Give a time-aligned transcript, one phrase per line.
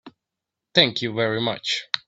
[0.73, 1.85] Thank you very much.